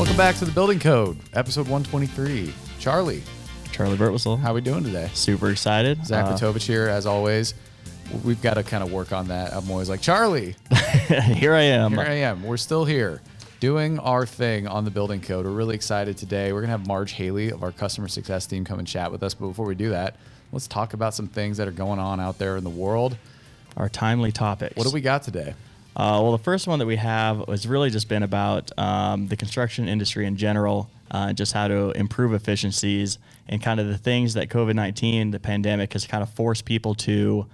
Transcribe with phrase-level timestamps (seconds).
[0.00, 2.54] Welcome back to the Building Code, episode 123.
[2.78, 3.22] Charley,
[3.70, 4.38] Charley Burtwhistle.
[4.38, 5.10] how are we doing today?
[5.12, 6.06] Super excited.
[6.06, 7.52] Zach Uh, here, as always.
[8.24, 9.52] We've got to kind of work on that.
[9.52, 10.56] I'm always like, Charley,
[11.34, 11.92] here I am.
[11.92, 12.44] here I am.
[12.44, 13.20] We're still here
[13.60, 15.44] doing our thing on the Building Code.
[15.44, 16.54] We're really excited today.
[16.54, 19.22] We're going to have Marge Haley of our customer success team come and chat with
[19.22, 19.34] us.
[19.34, 20.16] But before we do that,
[20.50, 23.18] let's talk about some things that are going on out there in the world.
[23.76, 24.76] Our timely topics.
[24.76, 25.52] What do we got today?
[25.96, 29.36] Uh, well, the first one that we have has really just been about um, the
[29.36, 34.34] construction industry in general, uh, just how to improve efficiencies and kind of the things
[34.34, 37.44] that COVID 19, the pandemic, has kind of forced people to,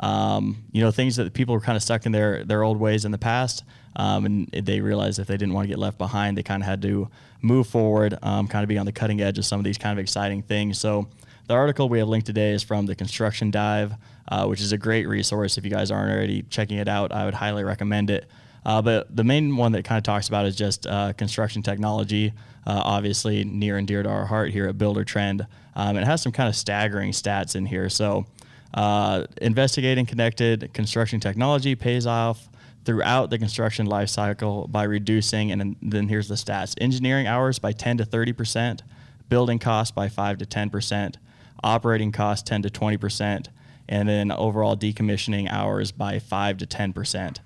[0.00, 3.06] um, you know, things that people were kind of stuck in their, their old ways
[3.06, 3.64] in the past.
[3.96, 6.68] Um, and they realized if they didn't want to get left behind, they kind of
[6.68, 7.08] had to
[7.40, 9.98] move forward, um, kind of be on the cutting edge of some of these kind
[9.98, 10.78] of exciting things.
[10.78, 11.08] So,
[11.46, 13.94] the article we have linked today is from the Construction Dive,
[14.28, 15.58] uh, which is a great resource.
[15.58, 18.28] If you guys aren't already checking it out, I would highly recommend it.
[18.64, 22.32] Uh, but the main one that kind of talks about is just uh, construction technology,
[22.66, 25.46] uh, obviously near and dear to our heart here at Buildertrend.
[25.76, 27.88] Um, it has some kind of staggering stats in here.
[27.88, 28.26] So,
[28.74, 32.48] uh, investigating connected construction technology pays off
[32.84, 37.70] throughout the construction life cycle by reducing, and then, here's the stats engineering hours by
[37.70, 38.80] 10 to 30%,
[39.28, 41.14] building costs by 5 to 10%,
[41.62, 43.46] operating costs 10 to 20%,
[43.88, 47.38] and then overall decommissioning hours by 5 to 10%.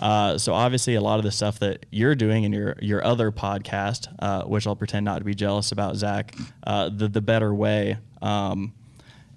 [0.00, 3.32] Uh, so obviously, a lot of the stuff that you're doing in your your other
[3.32, 7.52] podcast, uh, which I'll pretend not to be jealous about, Zach, uh, the the better
[7.52, 7.98] way.
[8.22, 8.72] Um,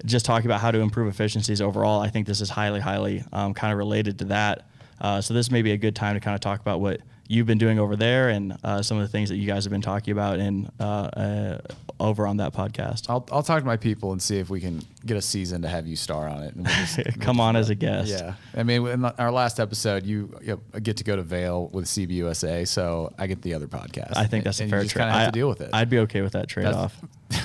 [0.05, 3.53] just talking about how to improve efficiencies overall, I think this is highly, highly um,
[3.53, 4.67] kind of related to that.
[4.99, 7.47] Uh, so this may be a good time to kind of talk about what you've
[7.47, 9.81] been doing over there and uh, some of the things that you guys have been
[9.81, 11.57] talking about in uh, uh,
[11.99, 13.09] over on that podcast.
[13.09, 15.69] I'll, I'll talk to my people and see if we can get a season to
[15.69, 16.55] have you star on it.
[16.55, 18.09] And we'll just, Come on as a guest.
[18.09, 21.69] Yeah, I mean, in our last episode, you, you know, get to go to Vail
[21.69, 24.17] with CBUSA, so I get the other podcast.
[24.17, 25.03] I think that's and a fair trade.
[25.03, 25.69] of have I- to deal with it.
[25.71, 26.99] I'd be okay with that trade off.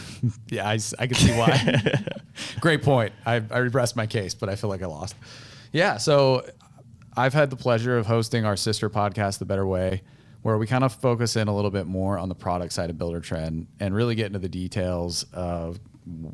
[0.49, 1.93] yeah, I can see why.
[2.61, 3.13] Great point.
[3.25, 5.15] I, I my case, but I feel like I lost.
[5.73, 6.45] Yeah, so
[7.17, 10.03] I've had the pleasure of hosting our sister podcast, The Better Way,
[10.43, 12.97] where we kind of focus in a little bit more on the product side of
[12.97, 15.81] Buildertrend and really get into the details of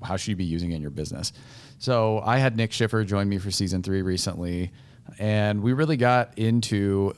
[0.03, 1.33] how should you be using it in your business.
[1.79, 4.73] So I had Nick Schiffer join me for season three recently,
[5.21, 7.15] and we really got into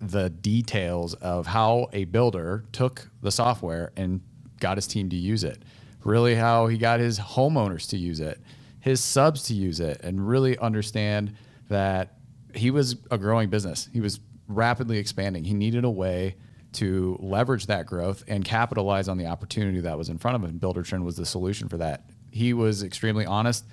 [0.00, 4.20] the details of how a builder took the software and
[4.60, 5.58] got his team to use it.
[6.04, 8.40] Really, how he got his homeowners to use it,
[8.78, 11.34] his subs to use it, and really understand
[11.68, 12.17] that
[12.54, 13.88] he was a growing business.
[13.92, 15.44] He was rapidly expanding.
[15.44, 16.36] He needed a way
[16.72, 20.58] to leverage that growth and capitalize on the opportunity that was in front of him.
[20.58, 22.04] Buildertrend was the solution for that.
[22.30, 23.64] He was extremely honest.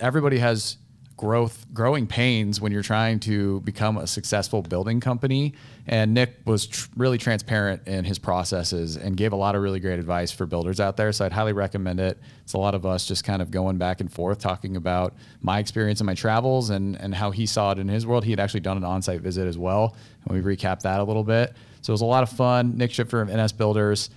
[0.00, 0.78] Everybody has
[1.16, 5.54] growth growing pains when you're trying to become a successful building company.
[5.86, 9.80] And nick was tr- really transparent in his processes and gave a lot of really
[9.80, 11.12] great advice for builders out there.
[11.12, 12.18] So i'd highly recommend it.
[12.42, 15.58] It's a lot of us just kind of going back and forth talking about my
[15.58, 18.24] experience and my travels and and how he saw it in his world.
[18.24, 19.96] He had actually done an on-site visit as well.
[20.26, 21.54] And we recapped that a little bit.
[21.80, 22.76] So it was a lot of fun.
[22.76, 24.10] Nick schiffer of ns builders.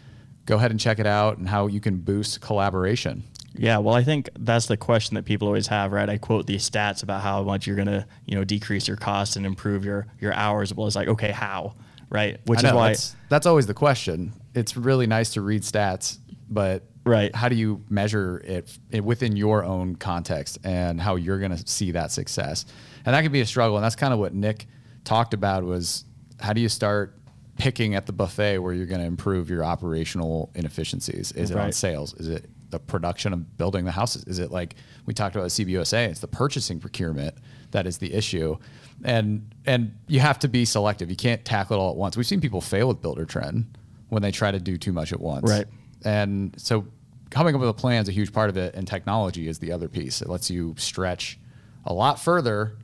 [0.45, 3.23] Go ahead and check it out and how you can boost collaboration
[3.53, 6.09] Yeah, well, I think that's the question that people always have, right?
[6.09, 9.35] I quote these stats about how much you're going to, you know, decrease your costs
[9.35, 10.73] and improve your your hours.
[10.73, 11.75] Well, it's like, okay, how,
[12.09, 12.39] right?
[12.45, 14.33] Which know, is why, that's, that's always the question.
[14.53, 16.17] It's really nice to read stats,
[16.49, 17.33] but Right.
[17.35, 21.67] how do you measure it, it within your own context and how you're going to
[21.67, 22.65] see that success?
[23.05, 23.77] And that can be a struggle.
[23.77, 24.67] And that's kind of what Nick
[25.05, 26.05] talked about was
[26.39, 27.17] how do you start
[27.57, 31.31] picking at the buffet where you're going to improve your operational inefficiencies?
[31.31, 32.13] Is it on sales?
[32.15, 34.23] Is it the production of building the houses?
[34.25, 34.75] Is it like
[35.05, 36.09] we talked about CBUSA?
[36.09, 37.35] It's the purchasing procurement
[37.71, 38.57] that is the issue,
[39.03, 41.09] and and you have to be selective.
[41.09, 42.17] You can't tackle it all at once.
[42.17, 43.65] We've seen people fail with Buildertrend
[44.09, 45.67] when they try to do too much at once, Right.
[46.03, 46.87] And so
[47.29, 49.71] coming up with a plan is a huge part of it, and technology is the
[49.71, 50.21] other piece.
[50.21, 51.39] It lets you stretch
[51.85, 52.77] a lot further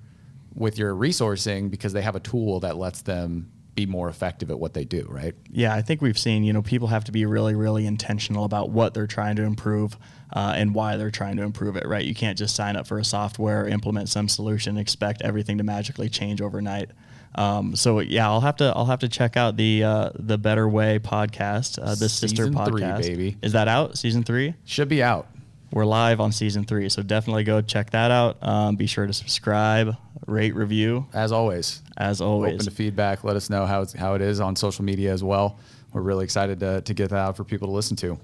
[0.53, 4.59] with your resourcing because they have a tool that lets them be more effective at
[4.59, 5.35] what they do, right?
[5.51, 8.69] yeah, I think we've seen, you know, people have to be really, really intentional about
[8.69, 9.97] what they're trying to improve
[10.33, 12.03] uh, and why they're trying to improve it, right?
[12.03, 16.09] You can't just sign up for a software, implement some solution, expect everything to magically
[16.09, 16.89] change overnight.
[17.35, 20.69] Um, so yeah, I'll have to I'll have to check out the uh, the Better
[20.69, 23.01] Way podcast, uh, the sister Season three, podcast.
[23.01, 23.37] baby.
[23.41, 23.97] Is that out?
[23.97, 24.55] Season three?
[24.63, 25.27] Should be out.
[25.75, 28.37] We're live on season three, so definitely go check that out.
[28.41, 32.53] Um, be sure to subscribe, rate, review, As always, as always.
[32.53, 33.25] open to feedback.
[33.25, 35.59] Let us know how it's, how it is on social media as well.
[35.91, 38.17] We're really excited to, to get that out for people to listen to.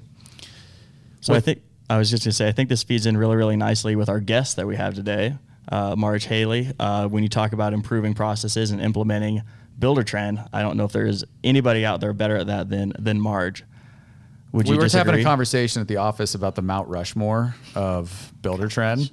[1.19, 3.57] So I think I was just gonna say I think this feeds in really really
[3.57, 5.36] nicely with our guest that we have today,
[5.69, 6.71] uh, Marge Haley.
[6.80, 9.42] Uh, when you talk about improving processes and implementing
[9.77, 13.19] Buildertrend, I don't know if there is anybody out there better at that than than
[13.19, 13.65] Marge.
[14.51, 17.56] Would we you were just having a conversation at the office about the Mount Rushmore
[17.74, 19.12] of Buildertrend,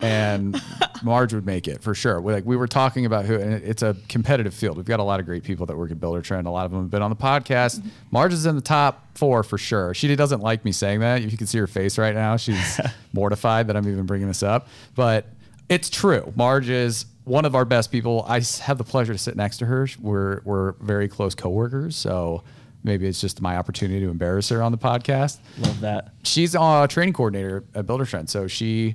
[0.00, 0.60] and
[1.02, 2.20] Marge would make it for sure.
[2.20, 4.76] We, like we were talking about who, and it's a competitive field.
[4.76, 6.46] We've got a lot of great people that work at Buildertrend.
[6.46, 7.78] A lot of them have been on the podcast.
[7.78, 7.88] Mm-hmm.
[8.10, 9.92] Marge is in the top four for sure.
[9.94, 11.22] She doesn't like me saying that.
[11.22, 12.80] If you can see her face right now, she's
[13.12, 15.26] mortified that I'm even bringing this up, but
[15.68, 16.32] it's true.
[16.36, 18.24] Marge is one of our best people.
[18.28, 19.88] I have the pleasure to sit next to her.
[20.00, 22.44] We're we're very close coworkers, so
[22.86, 25.38] maybe it's just my opportunity to embarrass her on the podcast.
[25.58, 26.14] Love that.
[26.22, 28.94] She's a training coordinator at Buildertrend, so she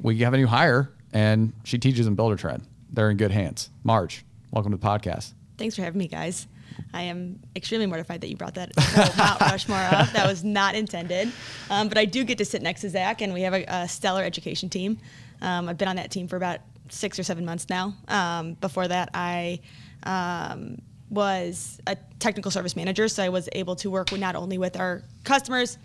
[0.00, 2.62] we have a new hire and she teaches in Buildertrend.
[2.90, 3.68] They're in good hands.
[3.84, 5.32] Marge, welcome to the podcast.
[5.58, 6.46] Thanks for having me, guys.
[6.94, 10.10] I am extremely mortified that you brought that whole Mount Rushmore up.
[10.12, 11.30] That was not intended.
[11.68, 13.88] Um, but I do get to sit next to Zach, and we have a, a
[13.88, 14.98] stellar education team.
[15.42, 17.94] Um, I've been on that team for about six or seven months now.
[18.08, 19.60] Um, before that, I
[20.04, 20.78] um,
[21.12, 25.02] was a technical service manager, so I was able to work not only with our
[25.24, 25.76] customers,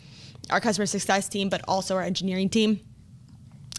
[0.50, 2.80] our customer success team, but also our engineering team.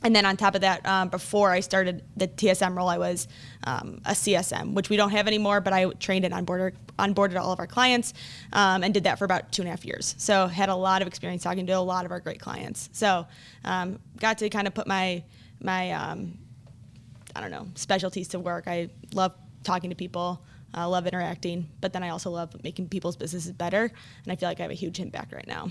[0.05, 3.27] And then on top of that, um, before I started the TSM role, I was
[3.65, 7.51] um, a CSM, which we don't have anymore, but I trained and onboarded, onboarded all
[7.51, 8.15] of our clients
[8.53, 10.15] um, and did that for about two and a half years.
[10.19, 12.91] So had a lot of experience talking to a lot of our great clients.
[12.93, 13.27] So
[13.65, 15.25] um, got to kind of put my,
[15.61, 16.39] my um,
[17.35, 18.69] I don't know, specialties to work.
[18.69, 19.33] I love
[19.65, 20.45] talking to people.
[20.75, 23.85] I love interacting, but then I also love making people's businesses better.
[24.25, 25.71] And I feel like I have a huge impact right now.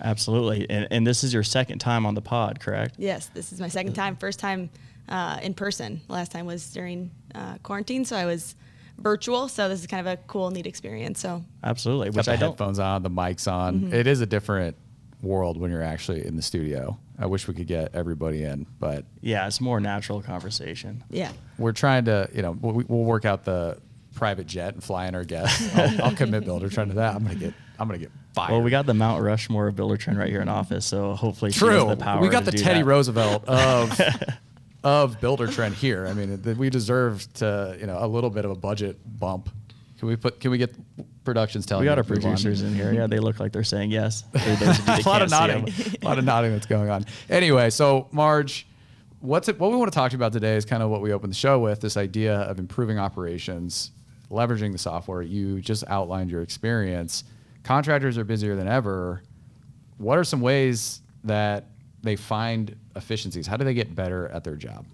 [0.00, 0.68] Absolutely.
[0.70, 2.96] And, and this is your second time on the pod, correct?
[2.98, 4.16] Yes, this is my second time.
[4.16, 4.70] First time
[5.08, 6.00] uh, in person.
[6.08, 8.54] Last time was during uh, quarantine, so I was
[8.98, 9.48] virtual.
[9.48, 11.20] So this is kind of a cool, neat experience.
[11.20, 12.08] So Absolutely.
[12.08, 12.50] Got Which the I don't.
[12.50, 13.92] headphones on, the mics on.
[13.92, 14.76] It is a different
[15.22, 16.98] world when you're actually in the studio.
[17.18, 21.02] I wish we could get everybody in, but Yeah, it's more natural conversation.
[21.08, 23.78] yeah, we're trying to, you know, we, we'll work out the
[24.16, 25.74] private jet and fly in our guests.
[25.76, 27.14] I'll, I'll commit Buildertrend to that.
[27.14, 28.52] I'm gonna get, I'm gonna get fired.
[28.52, 31.86] Well, we got the Mount Rushmore of Buildertrend right here in office, so hopefully True.
[31.88, 32.20] the power.
[32.20, 32.86] we got the Teddy that.
[32.86, 34.00] Roosevelt of
[34.82, 36.06] of Buildertrend here.
[36.06, 39.50] I mean, we deserve to, you know, a little bit of a budget bump.
[39.98, 40.40] Can we put?
[40.40, 40.74] Can we get
[41.24, 41.82] productions telling?
[41.82, 42.32] We got our to move on?
[42.32, 42.92] producers in here.
[42.92, 44.24] Yeah, they look like they're saying yes.
[44.34, 45.68] Of you a lot of nodding,
[46.02, 47.04] a lot of nodding that's going on.
[47.28, 48.66] Anyway, so Marge,
[49.20, 49.58] what's it?
[49.58, 51.32] What we want to talk to you about today is kind of what we opened
[51.32, 53.90] the show with: this idea of improving operations,
[54.30, 55.22] leveraging the software.
[55.22, 57.24] You just outlined your experience.
[57.62, 59.22] Contractors are busier than ever.
[59.98, 61.66] What are some ways that
[62.02, 63.46] they find efficiencies?
[63.46, 64.86] How do they get better at their job?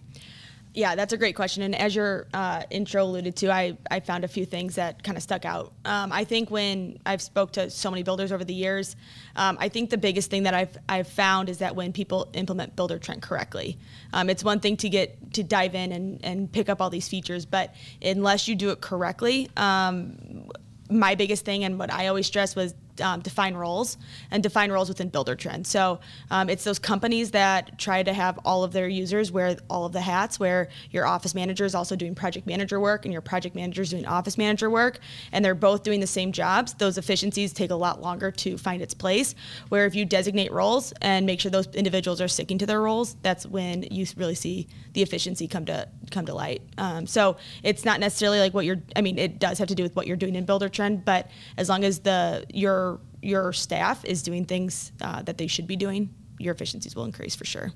[0.75, 1.63] Yeah, that's a great question.
[1.63, 5.19] And as your uh, intro alluded to, I, I found a few things that kind
[5.19, 5.75] of stuck out.
[5.85, 8.97] Um, I think when I've spoke to so many builders over the years,
[9.37, 12.75] um, I think the biggest thing that I've I've found is that when people implement
[12.75, 13.79] Buildertrend correctly,
[14.15, 17.09] um, it's one thing to get to dive in and, and pick up all these
[17.09, 20.49] features, but unless you do it correctly, um,
[20.89, 23.97] my biggest thing and what I always stress was um, define roles
[24.31, 25.67] and define roles within Buildertrend.
[25.67, 26.01] So
[26.31, 29.93] um, it's those companies that try to have all of their users wear all of
[29.93, 33.55] the hats, where your office manager is also doing project manager work and your project
[33.55, 34.99] manager is doing office manager work,
[35.33, 36.75] and they're both doing the same jobs.
[36.75, 39.35] Those efficiencies take a lot longer to find its place.
[39.69, 43.17] Where if you designate roles and make sure those individuals are sticking to their roles,
[43.23, 46.63] that's when you really see the efficiency come to come to light.
[46.79, 48.83] Um, so it's not necessarily like what you're.
[48.95, 51.69] I mean, it does have to do with what you're doing in Buildertrend, but as
[51.69, 56.15] long as the your your staff is doing things uh, that they should be doing,
[56.39, 57.73] your efficiencies will increase for sure.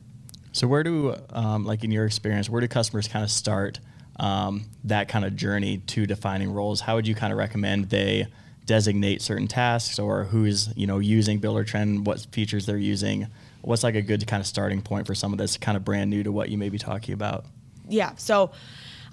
[0.52, 3.79] So where do, um, like in your experience, where do customers kind of start
[4.19, 6.81] um, that kind of journey to defining roles?
[6.81, 8.26] How would you kind of recommend they
[8.66, 13.28] designate certain tasks, or who's you know using Buildertrend, what features they're using?
[13.62, 16.23] What's like a good kind of starting point for someone that's kind of brand new
[16.23, 17.44] to what you may be talking about?
[17.88, 18.50] yeah so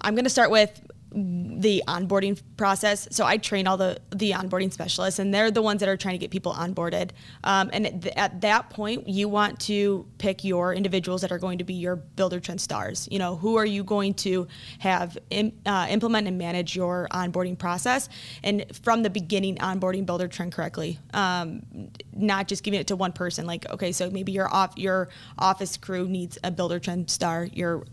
[0.00, 0.84] i'm going to start with
[1.14, 3.06] the onboarding process.
[3.10, 6.14] So i train all the the onboarding specialists and they're the ones that are trying
[6.14, 7.10] to get people onboarded.
[7.44, 11.38] Um, and at, th- at that point you want to pick your individuals that are
[11.38, 13.08] going to be your Buildertrend stars.
[13.10, 14.48] You know who are you going to
[14.80, 18.08] have im- uh, implement and manage your onboarding process?
[18.42, 20.98] And from the beginning onboarding Buildertrend correctly.
[21.12, 21.62] Um,
[22.12, 25.76] not just giving it to one person like okay so maybe your off your office
[25.76, 27.84] crew needs a Buildertrend star your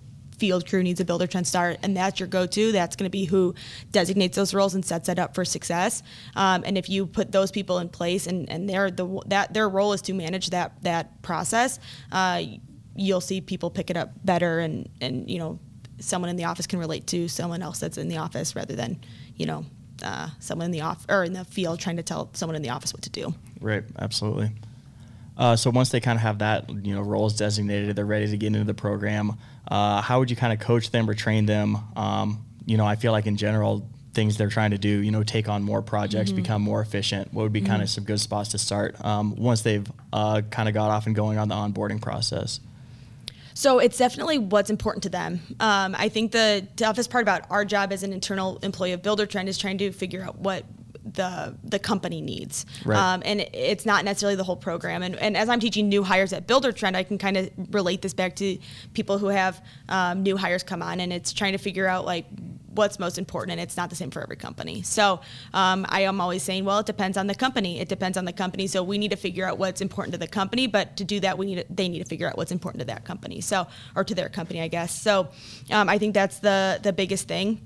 [0.41, 2.71] field crew needs a Buildertrend start, and that's your go-to.
[2.71, 3.53] That's going to be who
[3.91, 6.01] designates those roles and sets that up for success.
[6.35, 9.69] Um, and if you put those people in place and, and their the that their
[9.69, 11.79] role is to manage that that process
[12.11, 12.41] uh,
[12.95, 15.59] you'll see people pick it up better and and you know
[15.99, 18.99] someone in the office can relate to someone else that's in the office rather than
[19.35, 19.63] you know
[20.03, 22.69] uh, someone in the off or in the field trying to tell someone in the
[22.69, 23.33] office what to do.
[23.59, 24.51] Right, absolutely.
[25.37, 28.37] Uh, so once they kind of have that, you know, roles designated, they're ready to
[28.37, 29.37] get into the program.
[29.67, 31.77] Uh, how would you kind of coach them or train them?
[31.95, 35.23] Um, you know, I feel like in general, things they're trying to do, you know,
[35.23, 36.41] take on more projects, Mm-hmm.
[36.41, 37.33] become more efficient?
[37.33, 40.67] What would be kind of some good spots to start um, once they've uh, kind
[40.67, 42.59] of got off and going on the onboarding process?
[43.53, 45.39] So it's definitely what's important to them.
[45.59, 49.47] Um, I think the toughest part about our job as an internal employee of Buildertrend
[49.47, 50.65] is trying to figure out what
[51.03, 52.65] the the company needs.
[52.85, 52.97] Right.
[52.97, 55.03] Um, and it's not necessarily the whole program.
[55.03, 58.13] And, and as I'm teaching new hires at Buildertrend, I can kind of relate this
[58.13, 58.57] back to
[58.93, 62.25] people who have um, new hires come on, and it's trying to figure out like
[62.73, 65.19] what's most important and it's not the same for every company so
[65.53, 68.31] um, i am always saying well it depends on the company it depends on the
[68.33, 71.19] company so we need to figure out what's important to the company but to do
[71.19, 73.67] that we need to, they need to figure out what's important to that company so
[73.95, 75.27] or to their company i guess so
[75.71, 77.59] um, i think that's the the biggest thing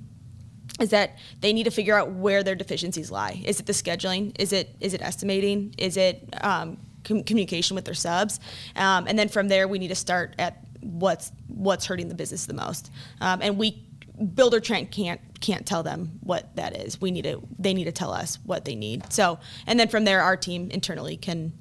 [0.79, 3.41] is that they need to figure out where their deficiencies lie.
[3.46, 4.36] Is it the scheduling?
[4.39, 5.74] Is it is it estimating?
[5.77, 8.39] Is it um, com- communication with their subs?
[8.75, 12.46] Um, and then from there, we need to start at what's what's hurting the business
[12.46, 12.91] the most.
[13.22, 13.82] Um, and we
[14.17, 17.01] Buildertrend can't can't tell them what that is.
[17.01, 19.12] We need to they need to tell us what they need.
[19.12, 21.53] So and then from there, our team internally can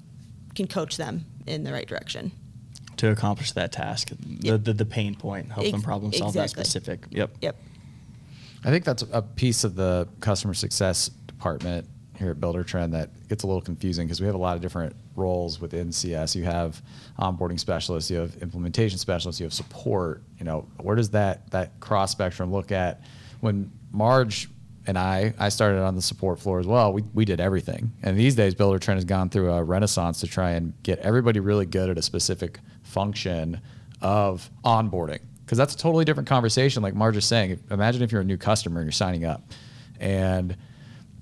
[0.55, 2.33] can coach them in the right direction.
[2.99, 4.17] To accomplish that task, the,
[4.47, 4.65] Yep.
[4.65, 6.65] the, the pain point, help them problem solve that exactly.
[6.65, 7.07] specific.
[7.11, 7.37] Yep.
[7.43, 7.57] Yep.
[8.65, 13.43] I think that's a piece of the customer success department here at Buildertrend that gets
[13.43, 16.35] a little confusing because we have a lot of different roles within CS.
[16.35, 16.81] You have
[17.19, 20.23] onboarding specialists, you have implementation specialists, you have support.
[20.39, 23.03] You know, where does that that cross spectrum look at?
[23.41, 24.49] When Marge
[24.87, 26.93] and I, I started on the support floor as well.
[26.93, 27.93] We, we did everything.
[28.03, 31.67] And these days, Buildertrend has gone through a renaissance to try and get everybody really
[31.67, 33.61] good at a specific function
[34.03, 35.21] of onboarding.
[35.45, 36.83] Because that's a totally different conversation.
[36.83, 39.43] Like Marge is saying, imagine if you're a new customer and you're signing up
[40.01, 40.57] and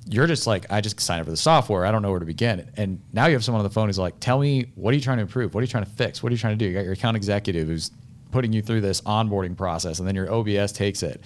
[0.06, 1.84] you're just like, I just signed up for the software.
[1.86, 2.70] I don't know where to begin.
[2.76, 5.00] And now you have someone on the phone who's like, tell me, what are you
[5.00, 5.54] trying to improve?
[5.54, 6.22] What are you trying to fix?
[6.22, 6.66] What are you trying to do?
[6.66, 7.90] You got your account executive who's
[8.30, 11.22] putting you through this onboarding process, and then your OBS takes it.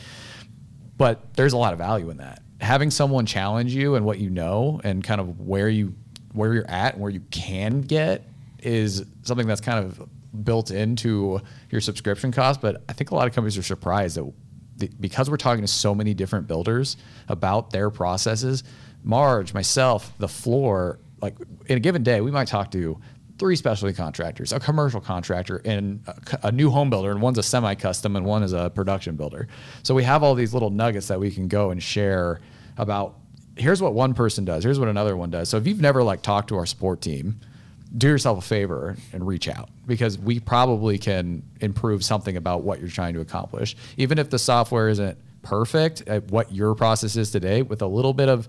[0.98, 2.42] But there's a lot of value in that.
[2.60, 5.94] Having someone challenge you and what you know and kind of where you
[6.32, 8.24] where you're at and where you can get
[8.58, 10.06] is something that's kind of
[10.44, 11.40] built into
[11.70, 12.60] your subscription cost.
[12.60, 14.32] But I think a lot of companies are surprised that
[14.76, 16.96] the, because we're talking to so many different builders
[17.28, 18.62] about their processes,
[19.02, 23.00] Marge, myself, the floor, like in a given day, we might talk to
[23.38, 27.42] three specialty contractors, a commercial contractor, and a, a new home builder, and one's a
[27.42, 29.46] semi-custom, and one is a production builder.
[29.82, 32.40] So we have all these little nuggets that we can go and share
[32.78, 33.16] about.
[33.56, 34.64] Here's what one person does.
[34.64, 35.48] Here's what another one does.
[35.48, 37.40] So if you've never like talked to our support team,
[37.96, 42.80] do yourself a favor and reach out because we probably can improve something about what
[42.80, 43.76] you're trying to accomplish.
[43.96, 48.12] Even if the software isn't perfect at what your process is today, with a little
[48.12, 48.48] bit of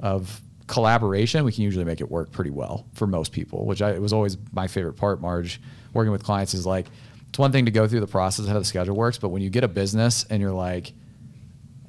[0.00, 3.66] of collaboration, we can usually make it work pretty well for most people.
[3.66, 5.60] Which I, it was always my favorite part, Marge,
[5.92, 6.86] working with clients is like
[7.28, 9.42] it's one thing to go through the process of how the schedule works, but when
[9.42, 10.92] you get a business and you're like,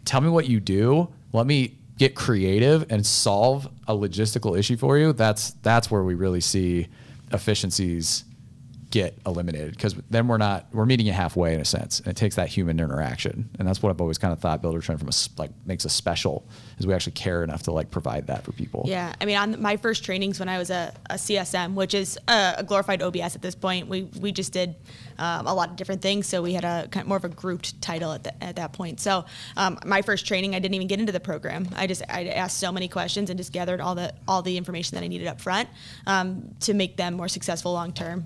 [0.06, 1.10] tell me what you do.
[1.32, 5.14] Let me get creative and solve a logistical issue for you.
[5.14, 6.88] That's that's where we really see
[7.32, 8.24] efficiencies
[8.92, 12.16] get eliminated because then we're not we're meeting you halfway in a sense and it
[12.16, 15.40] takes that human interaction and that's what i've always kind of thought Buildertrend from a
[15.40, 16.48] like makes us special
[16.80, 19.62] is we actually care enough to like provide that for people Yeah, I mean, on
[19.62, 23.36] my first trainings when I was a, a CSM, which is a, a glorified OBS
[23.36, 24.76] at this point, we we just did
[25.20, 26.28] um, a lot of different things.
[26.28, 28.74] So we had a kind of more of a grouped title at, the, at that
[28.74, 29.00] point.
[29.00, 29.26] So
[29.58, 31.68] um, my first training, I didn't even get into the program.
[31.76, 34.96] I just I asked so many questions and just gathered all the all the information
[34.96, 35.70] that I needed up front
[36.08, 38.26] um, to make them more successful long term.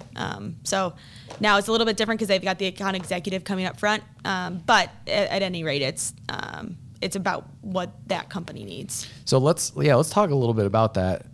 [0.54, 0.94] Um, so
[1.40, 4.04] now it's a little bit different because they've got the account executive coming up front.
[4.26, 9.08] Um, but at, at any rate, it's um, it's about what that company needs.
[9.26, 11.26] So let's yeah, let's talk a little bit about that.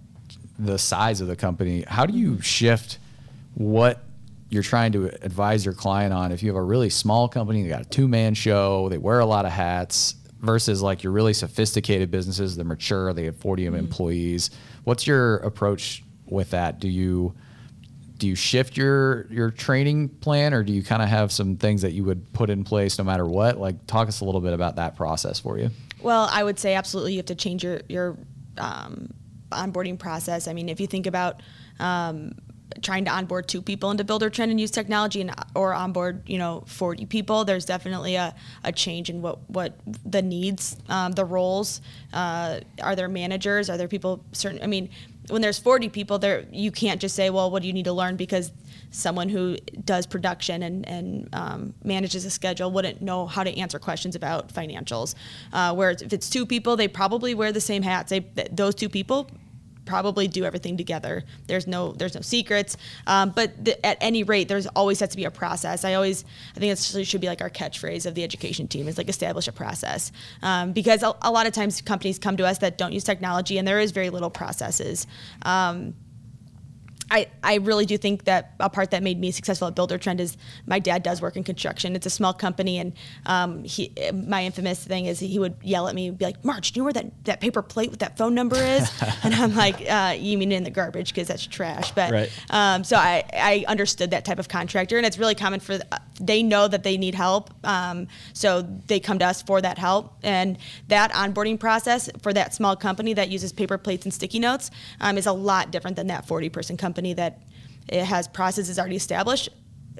[0.58, 1.86] The size of the company.
[1.88, 3.00] How do you shift
[3.56, 4.04] what
[4.50, 7.70] you're trying to advise your client on if you have a really small company, they
[7.70, 11.34] got a two man show, they wear a lot of hats, versus like your really
[11.34, 14.52] sophisticated businesses, they're mature, they have 40 employees.
[14.84, 16.80] What's your approach with that?
[16.80, 17.34] Do you
[18.20, 21.82] do you shift your your training plan or do you kind of have some things
[21.82, 24.54] that you would put in place no matter what like talk us a little bit
[24.54, 25.72] about that process for you
[26.02, 28.18] Well, I would say absolutely you have to change your your
[28.58, 29.14] um,
[29.52, 30.48] onboarding process.
[30.48, 31.42] I mean, if you think about
[31.80, 32.34] um,
[32.82, 36.64] trying to onboard two people into Buildertrend and use technology, and or onboard you know
[36.68, 41.82] 40 people, there's definitely a, a change in what what the needs, um, the roles.
[42.14, 43.70] Uh, are there managers?
[43.70, 44.62] Are there people certain?
[44.62, 44.90] I mean,
[45.30, 47.94] when there's 40 people there, you can't just say, well, what do you need to
[47.94, 48.52] learn because
[48.92, 49.56] someone who
[49.86, 54.52] does production and, and um, manages a schedule wouldn't know how to answer questions about
[54.54, 55.16] financials.
[55.54, 58.10] Uh, whereas if it's two people, they probably wear the same hats.
[58.10, 58.20] They,
[58.52, 59.30] those two people
[59.90, 61.24] probably do everything together.
[61.48, 62.78] There's no there's no secrets,
[63.08, 65.84] um, but the, at any rate, there's always has to be a process.
[65.84, 66.24] I always
[66.56, 69.48] I think it should be like our catchphrase of the education team is like establish
[69.48, 70.12] a process
[70.44, 73.58] um, because a, a, lot of times companies come to us that don't use technology
[73.58, 75.08] and there is very little processes.
[75.42, 75.96] Um,
[77.12, 80.38] I, I really do think that a part that made me successful at Buildertrend is
[80.68, 81.96] my dad does work in construction.
[81.96, 82.94] It's a small company, and
[83.26, 86.72] um, he my infamous thing is he would yell at me and be like, "Marge,
[86.72, 88.92] do you know where that, that paper plate with that phone number is?"
[89.24, 92.32] and I'm like, uh, "You mean in the garbage because that's trash." But right.
[92.52, 95.98] um, so I I understood that type of contractor, and it's really common for uh,
[96.22, 100.14] they know that they need help, um, so they come to us for that help.
[100.22, 100.58] And
[100.90, 104.70] that onboarding process for that small company that uses paper plates and sticky notes
[105.02, 107.42] um, is a lot different than that 40 person company company that
[107.88, 109.50] it has processes already established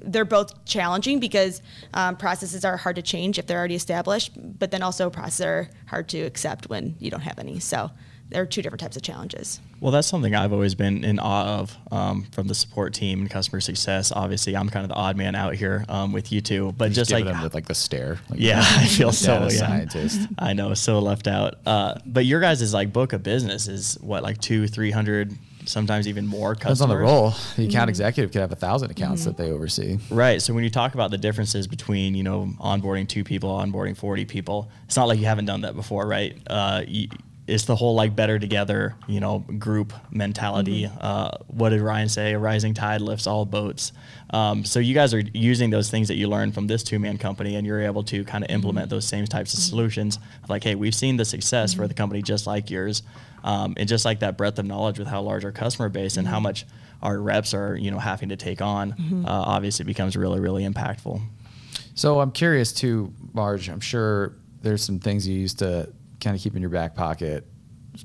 [0.02, 1.62] they're both challenging because
[1.94, 5.70] um, processes are hard to change if they're already established, but then also processes are
[5.88, 7.60] hard to accept when you don't have any.
[7.60, 7.92] So
[8.30, 9.60] there are two different types of challenges.
[9.82, 13.30] Well, that's something I've always been in awe of um, from the support team and
[13.30, 14.14] customer success.
[14.14, 17.10] Obviously, I'm kind of the odd man out here um, with you two, but just,
[17.10, 18.20] just like them with like the stare.
[18.30, 20.22] Like yeah, I feel so yeah, scientist.
[20.38, 21.56] I know, so left out.
[21.66, 25.36] Uh, but your guys' is like book of business is what like two, three hundred
[25.66, 26.80] sometimes even more customers.
[26.80, 27.30] Depends on the role.
[27.56, 27.90] The account mm-hmm.
[27.90, 29.32] executive could have a thousand accounts mm-hmm.
[29.32, 29.98] that they oversee.
[30.10, 30.42] Right.
[30.42, 34.26] So when you talk about the differences between you know onboarding two people, onboarding forty
[34.26, 36.38] people, it's not like you haven't done that before, right?
[36.48, 37.10] Uh, you,
[37.50, 40.84] it's the whole like better together, you know, group mentality.
[40.84, 40.98] Mm-hmm.
[41.02, 42.34] Uh, what did Ryan say?
[42.34, 43.92] A rising tide lifts all boats.
[44.32, 47.18] Um, so you guys are using those things that you learned from this two man
[47.18, 48.96] company, and you're able to kind of implement mm-hmm.
[48.96, 49.70] those same types of mm-hmm.
[49.70, 50.20] solutions.
[50.48, 51.88] Like, hey, we've seen the success for mm-hmm.
[51.88, 53.04] the company just like yours,
[53.44, 56.28] um, and just like that breadth of knowledge with how large our customer base and
[56.28, 56.44] how mm-hmm.
[56.44, 56.66] much
[57.02, 58.92] our reps are, you know, having to take on.
[59.26, 61.22] Uh, obviously, becomes really, really impactful.
[61.96, 63.70] So I'm curious too, Marge.
[63.70, 67.46] I'm sure there's some things you used to kind of keep in your back pocket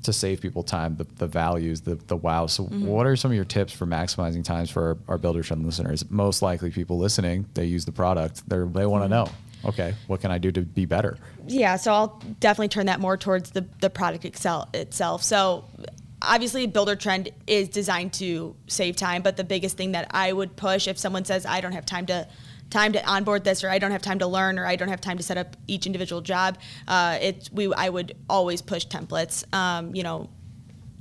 [0.03, 2.47] to save people time, the, the values, the, the wow.
[2.47, 2.85] So, mm-hmm.
[2.85, 6.09] what are some of your tips for maximizing times for our, our Buildertrend listeners?
[6.09, 9.31] Most likely, people listening, they use the product, They're, they want to mm-hmm.
[9.63, 11.17] know, okay, what can I do to be better?
[11.47, 15.23] Yeah, so I'll definitely turn that more towards the, the product excel, itself.
[15.23, 15.65] So,
[16.21, 20.87] obviously, Buildertrend is designed to save time, but the biggest thing that I would push
[20.87, 22.27] if someone says, I don't have time to
[22.69, 25.01] time to onboard this or I don't have time to learn or I don't have
[25.01, 29.51] time to set up each individual job, uh, it we I would always push templates.
[29.53, 30.29] Um, you know,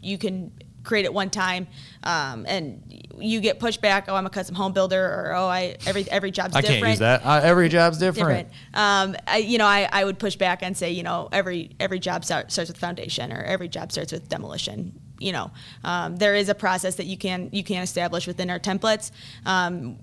[0.01, 0.53] you can
[0.85, 1.67] create it one time
[2.03, 2.83] um, and
[3.19, 6.55] you get pushback oh i'm a custom home builder or oh i every every job's
[6.55, 8.49] I different can't use that uh, every job's different, different.
[8.75, 11.99] Um, I, you know I, I would push back and say you know every every
[11.99, 15.51] job start, starts with foundation or every job starts with demolition you know
[15.85, 19.11] um, there is a process that you can you can establish within our templates.
[19.47, 19.99] Um,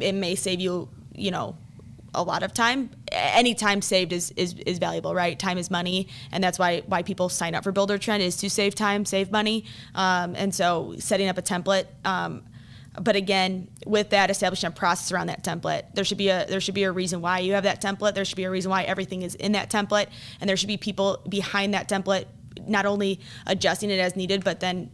[0.00, 1.56] it may save you you know
[2.14, 2.90] a lot of time.
[3.12, 5.38] Any time saved is, is is valuable right?
[5.38, 8.74] Time is money and that's why why people sign up for Buildertrend is to save
[8.74, 9.64] time save money.
[9.94, 12.42] Um, and so setting up a template um,
[12.98, 16.60] but again with that establishing a process around that template there should be a there
[16.60, 18.14] should be a reason why you have that template.
[18.14, 20.08] There should be a reason why everything is in that template
[20.40, 22.24] and there should be people behind that template
[22.68, 24.90] not only adjusting it as needed, but then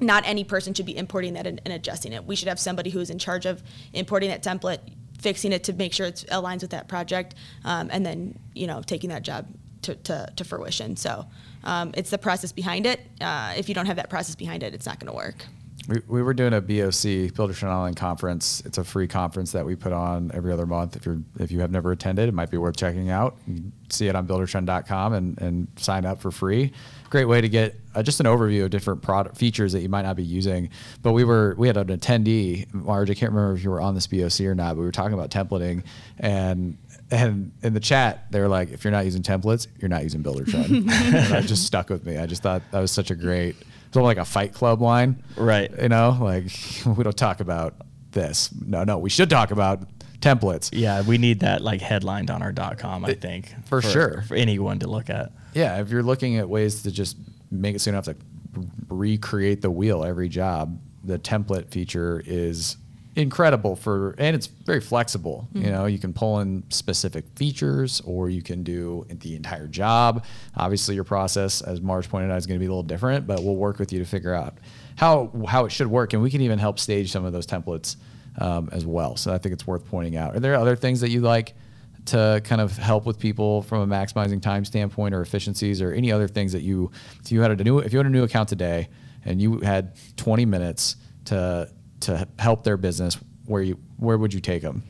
[0.00, 2.24] not any person should be importing that and, and adjusting it.
[2.24, 3.62] We should have somebody who's in charge of
[3.92, 4.80] importing that template,
[5.20, 7.34] fixing it to make sure it aligns with that project,
[7.64, 9.46] um, and then you know taking that job
[9.82, 10.96] to, to, to fruition.
[10.96, 11.26] So
[11.64, 13.00] um, it's the process behind it.
[13.20, 15.44] Uh, if you don't have that process behind it, it's not going to work.
[15.88, 18.62] We, we were doing a BOC Buildertrend Online conference.
[18.64, 20.94] It's a free conference that we put on every other month.
[20.96, 23.36] If you're if you have never attended, it might be worth checking out.
[23.48, 26.72] You see it on buildertrend.com and, and sign up for free.
[27.10, 30.02] Great way to get uh, just an overview of different product features that you might
[30.02, 30.70] not be using.
[31.02, 33.10] But we were we had an attendee, Marge.
[33.10, 35.14] I can't remember if you were on this BOC or not, but we were talking
[35.14, 35.82] about templating
[36.18, 36.78] and
[37.10, 40.22] and in the chat they were like, if you're not using templates, you're not using
[40.22, 40.68] Buildertrend.
[40.70, 42.18] and that just stuck with me.
[42.18, 43.56] I just thought that was such a great
[43.92, 45.70] it's like a Fight Club line, right?
[45.80, 46.44] You know, like
[46.86, 47.74] we don't talk about
[48.12, 48.50] this.
[48.54, 49.82] No, no, we should talk about
[50.20, 50.70] templates.
[50.72, 53.04] Yeah, we need that like headlined on our .com.
[53.04, 55.32] I think for, for sure for anyone to look at.
[55.52, 57.18] Yeah, if you're looking at ways to just
[57.50, 62.22] make it so you don't have to recreate the wheel every job, the template feature
[62.24, 62.78] is
[63.14, 65.48] incredible for and it's very flexible.
[65.52, 65.66] Mm-hmm.
[65.66, 70.24] you know you can pull in specific features or you can do the entire job.
[70.56, 73.42] Obviously your process as Marge pointed out is going to be a little different but
[73.42, 74.58] we'll work with you to figure out
[74.96, 77.96] how how it should work and we can even help stage some of those templates
[78.38, 79.16] um, as well.
[79.16, 80.34] So i think it's worth pointing out.
[80.34, 81.54] Are there other things that you like
[82.06, 86.10] to kind of help with people from a maximizing time standpoint or efficiencies or any
[86.10, 86.90] other things that you
[87.22, 88.88] if you had a new if you had a new account today
[89.24, 90.96] and you had 20 minutes
[91.26, 91.70] to
[92.02, 94.82] to help their business, where you where would you take them?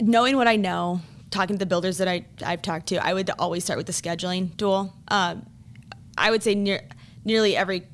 [0.00, 1.00] Knowing what I know,
[1.30, 3.92] talking to the builders that I I've talked to, I would always start with the
[3.92, 4.94] scheduling tool.
[5.08, 5.46] Um,
[6.18, 6.86] I would say near,
[7.24, 7.86] nearly every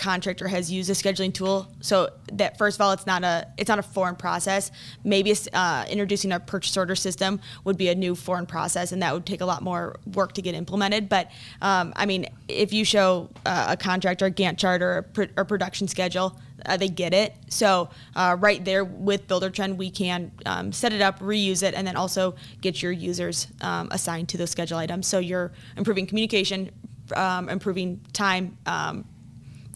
[0.00, 1.68] contractor has used a scheduling tool.
[1.80, 4.72] So that first of all, it's not a it's not a foreign process.
[5.04, 9.12] Maybe uh, introducing a purchase order system would be a new foreign process, and that
[9.12, 11.08] would take a lot more work to get implemented.
[11.08, 15.02] But um, I mean, if you show uh, a contractor a Gantt chart or a,
[15.02, 17.34] pr- or production schedule, uh, they get it.
[17.48, 21.86] So uh, right there with Buildertrend, we can um, set it up, reuse it, and
[21.86, 25.06] then also get your users um, assigned to those schedule items.
[25.06, 26.70] So you're improving communication,
[27.14, 29.04] um, improving time um,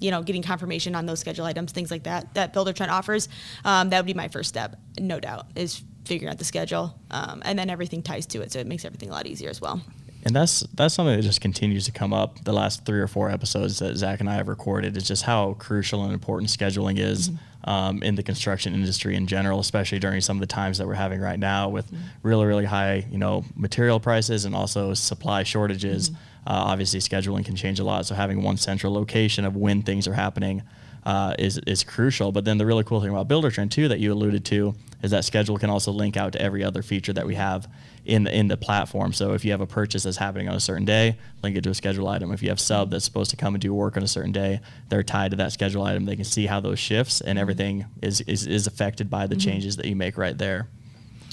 [0.04, 3.30] you know, getting confirmation on those schedule items, things like that, that Buildertrend offers,
[3.64, 6.94] um, that would be my first step, no doubt, is figuring out the schedule.
[7.10, 9.62] Um, and then everything ties to it, so it makes everything a lot easier as
[9.62, 9.80] well.
[10.26, 12.44] And that's that's something that just continues to come up.
[12.44, 15.54] The last three or four episodes that Zach and I have recorded is just how
[15.54, 17.70] crucial and important scheduling is mm-hmm.
[17.70, 20.94] um, in the construction industry in general, especially during some of the times that we're
[20.94, 22.04] having right now with mm-hmm.
[22.22, 26.10] really really high you know material prices and also supply shortages.
[26.10, 26.20] Mm-hmm
[26.52, 30.14] obviously, scheduling can change a lot, so having one central location of when things are
[30.14, 30.62] happening
[31.04, 32.32] uh, is is crucial.
[32.32, 35.24] But then the really cool thing about Buildertrend too that you alluded to is that
[35.24, 37.68] schedule can also link out to every other feature that we have
[38.04, 39.12] in the in the platform.
[39.12, 41.70] So if you have a purchase that's happening on a certain day, link it to
[41.70, 42.32] a schedule item.
[42.32, 44.60] If you have sub that's supposed to come and do work on a certain day,
[44.88, 46.04] they're tied to that schedule item.
[46.06, 49.50] They can see how those shifts and everything is is, is affected by the mm-hmm.
[49.50, 50.68] changes that you make right there.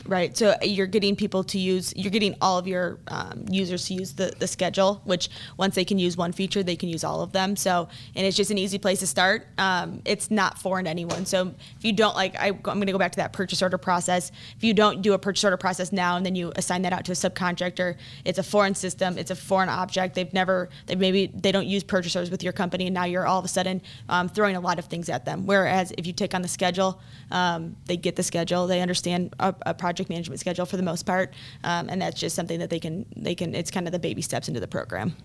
[0.08, 0.36] Right.
[0.36, 4.14] So you're getting people to use, you're getting all of your um, users to use
[4.14, 7.32] the, the schedule, which once they can use one feature, they can use all of
[7.34, 7.56] them.
[7.56, 9.48] So, and it's just an easy place to start.
[9.60, 11.26] Um, it's not foreign to anyone.
[11.26, 13.78] So if you don't like, I, am going to go back to that purchase order
[13.78, 14.32] process.
[14.58, 17.06] If you don't do a purchase order process now and then you assign that out
[17.06, 20.16] to a subcontractor, it's a foreign system, it's a foreign object.
[20.16, 23.28] They've never, they maybe, they don't use purchase orders with your company and now you're
[23.28, 25.46] all of a sudden um, throwing a lot of things at them.
[25.46, 27.00] Whereas if you take on the schedule,
[27.32, 31.04] um, they get the schedule, they understand a, a project management schedule for the most
[31.04, 33.56] part, um, and that's just something that they can they can.
[33.56, 35.15] It's kind of the baby steps into the program.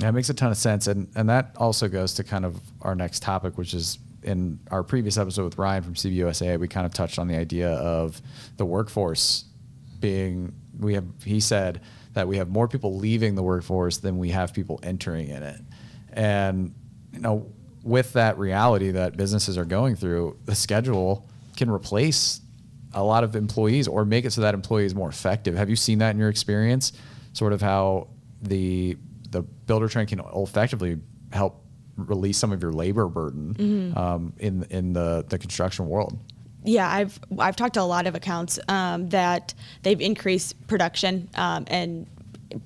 [0.00, 2.94] It makes a ton of sense, and and that also goes to kind of our
[2.94, 6.92] next topic, which is in our previous episode with Ryan from CBUSA, we kind of
[6.92, 8.20] touched on the idea of
[8.56, 9.44] the workforce
[10.00, 10.54] being.
[10.78, 11.80] We have he said
[12.14, 15.60] that we have more people leaving the workforce than we have people entering in it,
[16.12, 16.74] and
[17.12, 17.50] you know
[17.82, 22.40] with that reality that businesses are going through, the schedule can replace
[22.94, 25.54] a lot of employees or make it so that employee is more effective.
[25.54, 26.92] Have you seen that in your experience?
[27.32, 28.08] Sort of how
[28.42, 28.96] the
[29.30, 30.98] the Buildertrend can effectively
[31.32, 31.62] help
[31.96, 33.98] release some of your labor burden mm-hmm.
[33.98, 36.18] um, in in the the construction world.
[36.64, 41.64] Yeah, I've I've talked to a lot of accounts um, that they've increased production um,
[41.68, 42.06] and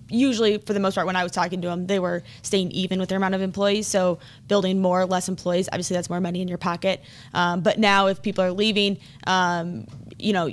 [0.09, 3.01] usually for the most part when i was talking to them they were staying even
[3.01, 3.87] with their amount of employees.
[3.87, 4.19] So
[4.49, 7.03] building more less employees obviously that's more money in your pocket.
[7.35, 9.87] Um, but now if people are leaving um,
[10.19, 10.51] you know,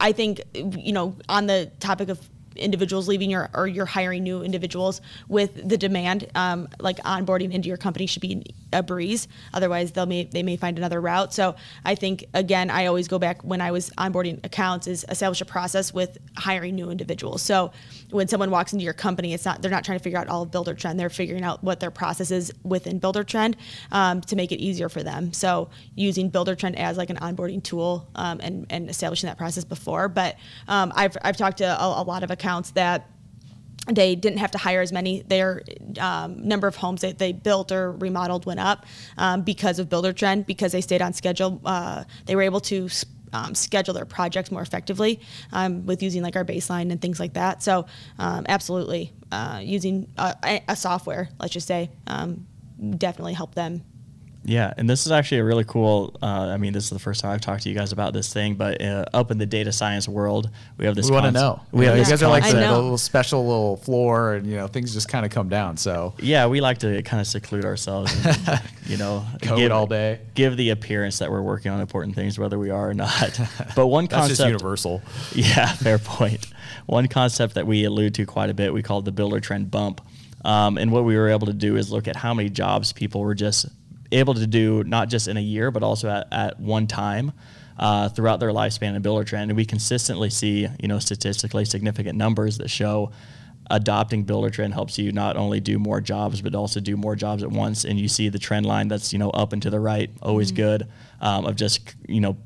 [0.00, 2.18] I think you know on the topic of
[2.56, 7.68] individuals leaving your or you're hiring new individuals with the demand um, like onboarding into
[7.68, 9.28] your company should be a breeze.
[9.52, 11.32] Otherwise they'll may they may find another route.
[11.32, 15.40] So i think again i always go back when i was onboarding accounts is establish
[15.40, 17.42] a process with hiring new individuals.
[17.42, 17.72] So
[18.10, 20.42] when someone walks into your company it's not they're not trying to figure out all
[20.42, 23.54] of Buildertrend they're figuring out what their process is within Buildertrend
[23.90, 25.32] um, to make it easier for them.
[25.32, 30.08] So using Buildertrend as like an onboarding tool um, and, and establishing that process before.
[30.08, 30.36] But
[30.68, 32.41] um, I've, I've talked to a, a lot of accounts
[32.72, 33.08] that
[33.88, 35.22] they didn't have to hire as many.
[35.22, 35.62] Their
[35.98, 38.86] um, number of homes that they built or remodeled went up
[39.18, 41.60] um, because of Buildertrend, because they stayed on schedule.
[41.64, 42.88] Uh, they were able to
[43.32, 45.20] um, schedule their projects more effectively
[45.52, 47.62] um, with using like our baseline and things like that.
[47.62, 47.86] So,
[48.18, 52.46] um, absolutely, uh, using a, a, software, let's just say, um,
[52.98, 53.82] definitely helped them
[54.44, 56.16] yeah, and this is actually a really cool.
[56.20, 58.32] Uh, I mean, this is the first time I've talked to you guys about this
[58.32, 61.08] thing, but uh, up in the data science world, we have this.
[61.08, 61.60] We want to know.
[61.70, 64.56] We yeah, have you guys are like the, the, little special little floor, and you
[64.56, 65.76] know things just kind of come down.
[65.76, 68.12] So yeah, we like to kind of seclude ourselves.
[68.26, 70.20] And, you know, code give, all day.
[70.34, 73.40] Give the appearance that we're working on important things, whether we are or not.
[73.76, 75.02] But one concept, That's just universal.
[75.34, 76.46] Yeah, fair point.
[76.86, 80.00] One concept that we allude to quite a bit, we call the Buildertrend bump.
[80.44, 83.20] Um, and what we were able to do is look at how many jobs people
[83.20, 83.66] were just
[84.12, 87.32] able to do not just in a year, but also at, at one time.
[87.78, 92.58] Uh, throughout their lifespan in Buildertrend, and we consistently see, you know, statistically significant numbers
[92.58, 93.10] that show
[93.70, 97.50] adopting Buildertrend helps you not only do more jobs, but also do more jobs at
[97.50, 97.84] once.
[97.84, 100.48] And you see the trend line that's you know up and to the right, always
[100.48, 100.56] mm-hmm.
[100.56, 100.88] good,
[101.20, 102.36] um, of just you know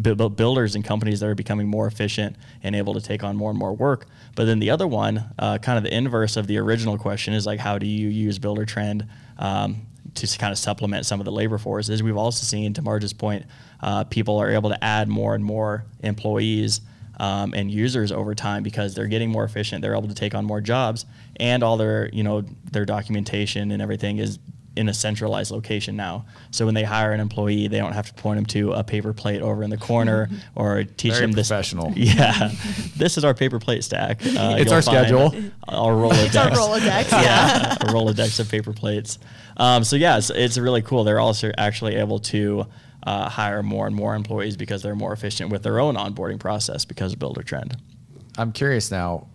[0.00, 3.58] builders and companies that are becoming more efficient and able to take on more and
[3.58, 4.06] more work.
[4.34, 7.46] But then the other one, uh, kind of the inverse of the original question, is
[7.46, 9.06] like how do you use Buildertrend
[9.38, 12.02] um, to kind of supplement some of the labor force forces.
[12.02, 13.46] We've also seen, to Marge's point,
[13.80, 16.82] uh, people are able to add more and more employees
[17.18, 19.80] um, and users over time because they're getting more efficient.
[19.80, 23.80] They're able to take on more jobs, and all their you know their documentation and
[23.80, 24.38] everything is
[24.74, 26.24] in a centralized location now.
[26.50, 29.12] So when they hire an employee, they don't have to point them to a paper
[29.12, 31.48] plate over in the corner or teach Very them this.
[31.48, 31.92] professional.
[31.96, 32.50] Yeah,
[32.96, 34.24] this is our paper plate stack.
[34.24, 35.34] Uh, It's you'll our schedule.
[35.68, 36.26] Our Rolodex.
[36.26, 37.10] It's our Rolodex.
[37.12, 37.22] Yeah.
[37.22, 39.18] yeah, a Rolodex of paper plates.
[39.58, 41.04] Um, so yeah, it's, it's really cool.
[41.04, 42.66] They're also actually able to
[43.06, 46.84] uh, hire more and more employees because they're more efficient with their own onboarding process
[46.86, 47.74] because of Buildertrend.
[48.38, 49.26] I'm curious now.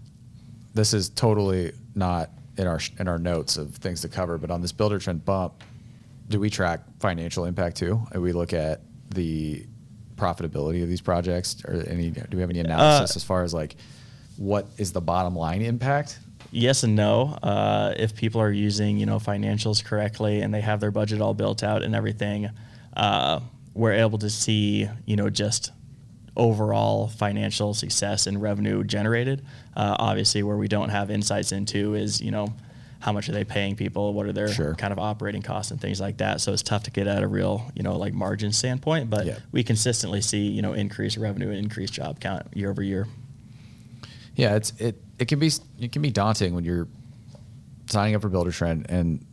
[0.74, 4.62] This is totally not in our in our notes of things to cover, but on
[4.62, 5.64] this Buildertrend bump,
[6.30, 8.02] do we track financial impact too?
[8.12, 8.82] And we look at
[9.14, 9.66] the
[10.16, 12.10] profitability of these projects, or any?
[12.12, 13.76] Do we have any analysis as far as like
[14.38, 16.20] what is the bottom line impact?
[16.52, 17.38] Yes and no.
[17.44, 21.34] Uh, if people are using you know financials correctly and they have their budget all
[21.34, 22.50] built out and everything,
[22.96, 23.40] uh,
[23.74, 25.72] we're able to see you know just
[26.38, 29.44] overall financial success and revenue generated.
[29.76, 32.54] Uh, obviously, where we don't have insights into is you know
[33.00, 34.74] how much are they paying people, what are their Sure.
[34.74, 36.42] kind of operating costs and things like that.
[36.42, 39.38] So it's tough to get at a real you know like margin standpoint, but Yeah.
[39.52, 43.08] we consistently see you know increased revenue and increased job count year over year.
[44.36, 46.88] Yeah, it's it it can be it can be daunting when you're
[47.88, 49.26] signing up for Buildertrend and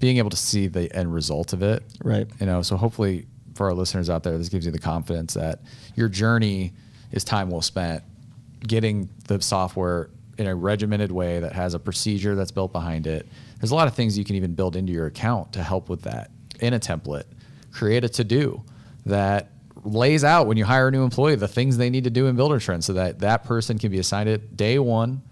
[0.00, 1.82] being able to see the end result of it.
[2.02, 2.26] Right.
[2.40, 5.60] You know, so hopefully for our listeners out there, this gives you the confidence that
[5.94, 6.72] your journey
[7.12, 8.02] is time well spent
[8.66, 13.26] getting the software in a regimented way that has a procedure that's built behind it.
[13.60, 16.02] There's a lot of things you can even build into your account to help with
[16.02, 17.24] that in a template.
[17.72, 18.62] Create a to do
[19.06, 19.50] that
[19.84, 22.36] lays out when you hire a new employee the things they need to do in
[22.36, 25.22] Buildertrend so that that person can be assigned it day one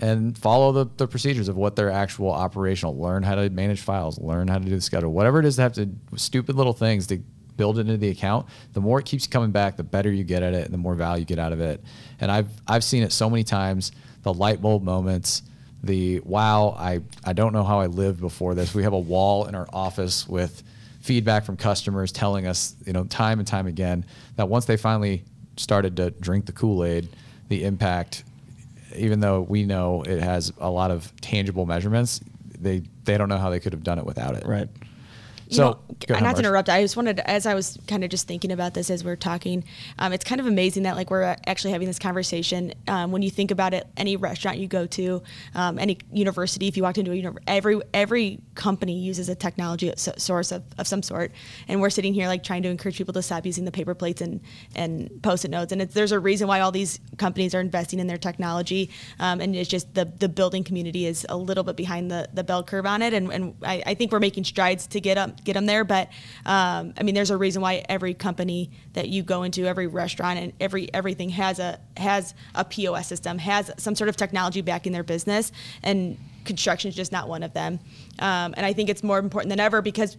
[0.00, 4.18] and follow the, the procedures of what their actual operational learn how to manage files
[4.18, 7.06] learn how to do the schedule whatever it is to have to stupid little things
[7.06, 7.22] to
[7.60, 10.42] build it into the account the more it keeps coming back the better you get
[10.42, 11.78] at it and the more value you get out of it
[12.20, 13.92] and i've i've seen it so many times
[14.22, 15.42] the light bulb moments
[15.82, 19.44] the wow i i don't know how i lived before this we have a wall
[19.44, 20.62] in our office with
[21.02, 24.02] feedback from customers telling us you know time and time again
[24.36, 25.22] that once they finally
[25.56, 27.08] started to drink the kool-aid
[27.48, 28.24] the impact
[28.96, 32.20] even though we know it has a lot of tangible measurements,
[32.58, 34.46] they they don't know how they could have done it without it.
[34.46, 34.68] Right.
[35.50, 38.04] You So, know, ahead, not to interrupt, I just wanted, to, as I was kind
[38.04, 39.64] of just thinking about this as we are talking,
[39.98, 42.72] um, it's kind of amazing that like we're actually having this conversation.
[42.86, 45.22] Um, when you think about it, any restaurant you go to,
[45.56, 49.90] um, any university, if you walked into a university, every every company uses a technology
[49.96, 51.32] source of, of some sort,
[51.66, 54.20] and we're sitting here like trying to encourage people to stop using the paper plates
[54.20, 54.38] and
[54.76, 55.72] and post-it notes.
[55.72, 59.56] And there's a reason why all these companies are investing in their technology, um, and
[59.56, 62.84] it's just the the building community is a little bit behind the the bell curve
[62.84, 65.64] on it, and and I, I think we're making strides to get up get them
[65.64, 65.84] there.
[65.84, 66.08] But
[66.44, 70.38] um, I mean, there's a reason why every company that you go into, every restaurant,
[70.38, 74.92] and every everything has a has a POS system, has some sort of technology backing
[74.92, 75.50] their business,
[75.82, 77.78] and construction is just not one of them.
[78.20, 80.16] Um, and I think it's more important than ever because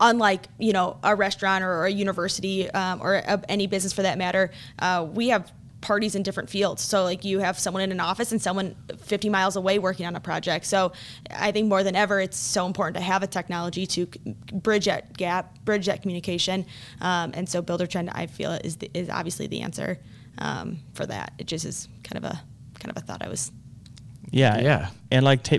[0.00, 4.18] unlike you know a restaurant or a university um, or a, any business for that
[4.18, 6.82] matter, uh, we have parties in different fields.
[6.82, 10.16] So like you have someone in an office and someone 50 miles away working on
[10.16, 10.66] a project.
[10.66, 10.92] So
[11.30, 14.06] I think more than ever, it's so important to have a technology to
[14.52, 16.66] bridge that gap, bridge that communication.
[17.00, 19.98] Um, and so Buildertrend, I feel is the, is obviously the answer
[20.38, 21.32] um, for that.
[21.38, 22.42] It just is kind of a
[22.80, 23.50] kind of a thought I was
[24.30, 24.90] Yeah, Yeah.
[25.10, 25.56] And like ta-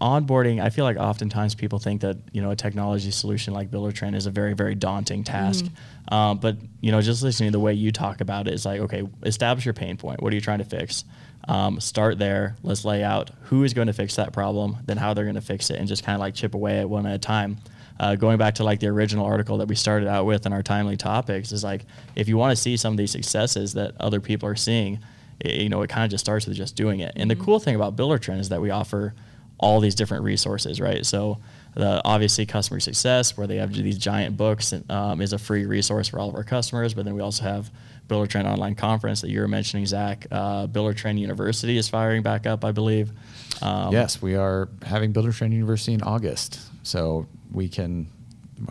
[0.00, 4.16] onboarding, I feel like oftentimes people think that you know a technology solution like Buildertrend
[4.16, 5.66] is a very very daunting task.
[6.10, 9.06] Um, but you know, just listening to the way you talk about it's like okay,
[9.22, 10.20] establish your pain point.
[10.20, 11.04] What are you trying to fix?
[11.46, 12.56] Um, start there.
[12.62, 15.40] Let's lay out who is going to fix that problem, then how they're going to
[15.40, 17.58] fix it, and just kind of like chip away at one at a time.
[18.00, 20.62] Uh, going back to like the original article that we started out with in our
[20.62, 24.20] timely topics is like if you want to see some of these successes that other
[24.20, 25.00] people are seeing,
[25.40, 27.12] it, you know, it kind of just starts with just doing it.
[27.16, 29.14] And the cool thing about Buildertrend is that we offer
[29.58, 31.04] all these different resources, right?
[31.04, 31.38] So
[31.74, 36.08] the obviously customer success, where they have these giant books, um, is a free resource
[36.08, 36.94] for all of our customers.
[36.94, 37.70] But then we also have
[38.08, 40.26] Buildertrend online conference that you were mentioning, Zach.
[40.30, 43.12] Uh, Buildertrend University is firing back up, I believe.
[43.60, 48.08] Um, yes, we are having Buildertrend University in August, so we can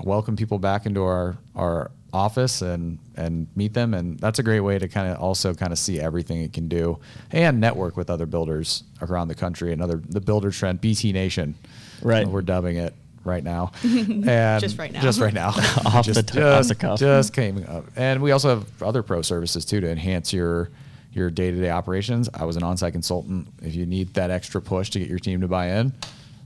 [0.04, 4.60] welcome people back into our our office and and meet them, and that's a great
[4.62, 7.00] way to kind of also kind of see everything it can do
[7.32, 11.56] and network with other builders around the country and other the Buildertrend BT Nation,
[12.02, 12.28] Right.
[12.28, 14.24] We're dubbing it right now, and
[14.62, 15.02] Just right now.
[15.02, 15.50] just right now,
[15.86, 17.00] Off the just, off the cuff.
[17.00, 20.70] just came up, and we also have other pro services too to enhance your
[21.14, 22.30] your day-to-day operations.
[22.34, 23.48] I was an on-site consultant.
[23.64, 25.92] If you need that extra push to get your team to buy in,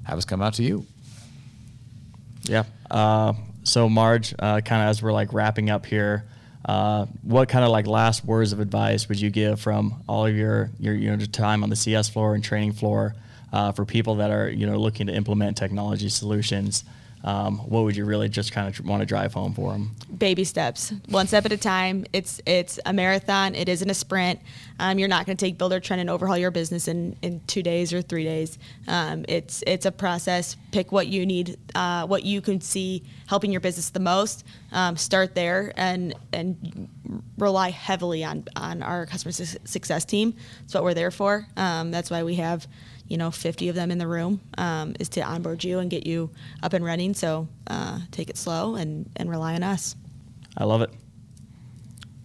[0.05, 0.85] have us come out to you.
[2.43, 2.63] Yeah.
[2.89, 6.25] Uh, so Marge, uh, kind of as we're like wrapping up here,
[6.65, 10.35] uh, what kind of like last words of advice would you give from all of
[10.35, 13.15] your your you know time on the CS floor and training floor
[13.51, 16.83] uh, for people that are you know looking to implement technology solutions?
[17.23, 19.95] Um, what would you really just kind of want to drive home for them?
[20.17, 22.05] Baby steps, one step at a time.
[22.13, 23.55] It's it's a marathon.
[23.55, 24.39] It isn't a sprint.
[24.79, 27.93] Um, you're not going to take Buildertrend and overhaul your business in, in two days
[27.93, 28.57] or three days.
[28.87, 30.57] Um, it's it's a process.
[30.71, 34.43] Pick what you need, uh, what you can see helping your business the most.
[34.71, 36.89] Um, start there and and
[37.37, 40.33] rely heavily on on our customer su- success team.
[40.61, 41.45] That's what we're there for.
[41.55, 42.67] Um, that's why we have
[43.11, 46.07] you know 50 of them in the room um, is to onboard you and get
[46.07, 46.29] you
[46.63, 49.95] up and running so uh, take it slow and, and rely on us
[50.57, 50.89] I love it.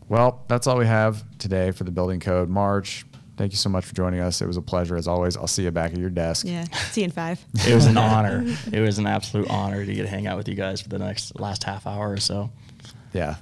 [0.08, 2.48] Well, that's all we have today for the building code.
[2.48, 4.40] Marge thank you so much for joining us.
[4.40, 5.36] It was a pleasure as always.
[5.36, 6.46] I'll see you back at your desk.
[6.46, 8.44] yeah see you in five It was an honor.
[8.72, 10.98] It was an absolute honor to get to hang out with you guys for the
[10.98, 12.50] next last half hour or so.
[13.12, 13.36] Yeah.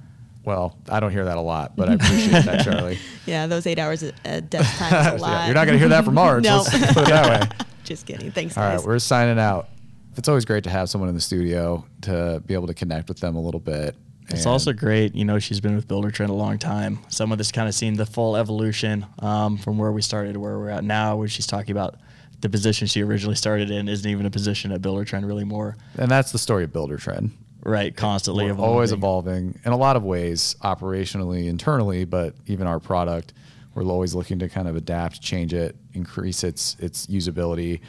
[0.44, 2.98] Well, I don't hear that a lot, but I appreciate that, Charley.
[3.26, 5.74] yeah those eight hours at, at desk time is a lot Yeah, you're not going
[5.74, 6.44] to hear that from Marge.
[6.48, 6.58] No.
[6.58, 7.66] Let's put it that way.
[7.84, 9.68] just kidding thanks All guys right, we're signing out.
[10.16, 13.18] It's always great to have someone in the studio to be able to connect with
[13.20, 13.96] them a little bit.
[14.28, 16.98] It's And- also great, you know, she's been with Buildertrend a long time.
[17.08, 20.58] Someone that's kind of seen the full evolution um, from where we started to where
[20.58, 21.96] we're at now, where she's talking about
[22.40, 25.76] the position she originally started in isn't even a position at Buildertrend really more.
[25.98, 27.30] and that's the story of Buildertrend.
[27.64, 28.72] Right, constantly We're evolving.
[28.72, 33.32] always evolving in a lot of ways, operationally, internally, but even our product,
[33.74, 37.80] we're always looking to kind of adapt, change it, increase its its usability,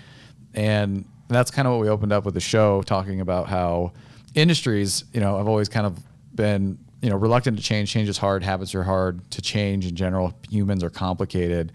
[0.53, 3.91] and that's kind of what we opened up with the show, talking about how
[4.33, 5.99] industries, you know, have always kind of
[6.33, 7.91] been, you know, reluctant to change.
[7.91, 8.43] Change is hard.
[8.43, 10.33] Habits are hard to change in general.
[10.49, 11.73] Humans are complicated,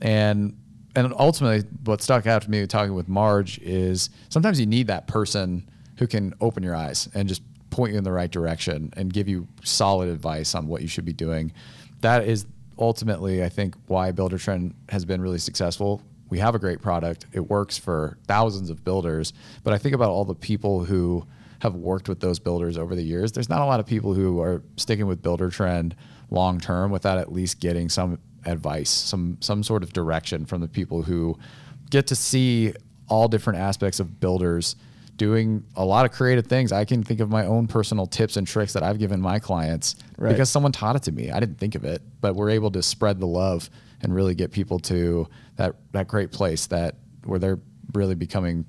[0.00, 0.56] and
[0.96, 5.06] and ultimately, what stuck out to me talking with Marge is sometimes you need that
[5.06, 9.12] person who can open your eyes and just point you in the right direction and
[9.12, 11.52] give you solid advice on what you should be doing.
[12.00, 12.46] That is
[12.78, 16.02] ultimately, I think, why Buildertrend has been really successful.
[16.30, 17.26] We have a great product.
[17.32, 21.26] It works for thousands of builders, but I think about all the people who
[21.60, 23.32] have worked with those builders over the years.
[23.32, 25.92] There's not a lot of people who are sticking with Buildertrend
[26.30, 30.68] long term without at least getting some advice, some some sort of direction from the
[30.68, 31.38] people who
[31.90, 32.74] get to see
[33.08, 34.76] all different aspects of builders
[35.16, 36.72] doing a lot of creative things.
[36.72, 39.96] I can think of my own personal tips and tricks that I've given my clients
[40.18, 40.30] Right.
[40.30, 41.30] because someone taught it to me.
[41.30, 43.70] I didn't think of it, but we're able to spread the love
[44.02, 47.60] and really get people to that that great place that where they're
[47.94, 48.64] really becoming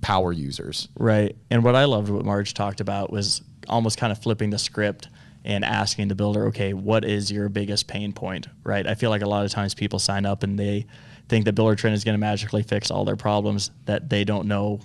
[0.00, 0.88] power users.
[0.98, 1.34] Right.
[1.50, 5.08] And what I loved what Marge talked about was almost kind of flipping the script
[5.46, 8.46] and asking the builder, okay, what is your biggest pain point?
[8.64, 8.86] Right.
[8.86, 10.86] I feel like a lot of times people sign up and they
[11.28, 14.80] think that Buildertrend is going to magically fix all their problems that they don't know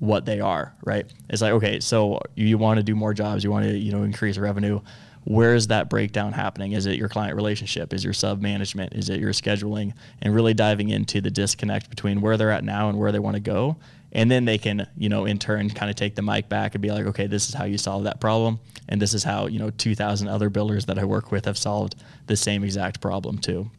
[0.00, 1.06] what they are, right?
[1.28, 4.02] It's like, okay, so you want to do more jobs, you want to, you know,
[4.02, 4.80] increase revenue.
[5.24, 6.72] Where is that breakdown happening?
[6.72, 7.92] Is it your client relationship?
[7.92, 8.94] Is your sub management?
[8.94, 9.92] Is it your scheduling?
[10.22, 13.34] And really diving into the disconnect between where they're at now and where they want
[13.34, 13.76] to go.
[14.12, 16.80] And then they can, you know, in turn kind of take the mic back and
[16.80, 18.58] be like, okay, this is how you solve that problem.
[18.88, 21.96] And this is how, you know, 2,000 other builders that I work with have solved
[22.26, 23.70] the same exact problem too.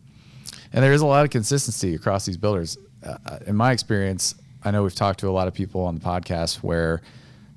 [0.72, 2.78] And there is a lot of consistency across these builders.
[3.04, 6.02] Uh, in my experience, I know we've talked to a lot of people on the
[6.02, 7.02] podcast where